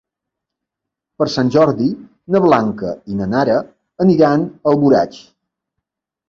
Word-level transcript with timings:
Per 1.21 1.27
Sant 1.33 1.51
Jordi 1.55 1.89
na 2.35 2.41
Blanca 2.45 2.95
i 3.13 3.19
na 3.19 3.27
Nara 3.35 3.59
aniran 4.07 4.49
a 4.49 4.73
Alboraig. 4.73 5.21